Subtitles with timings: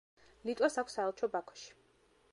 [0.49, 1.71] ლიტვას აქვს საელჩო ბაქოში.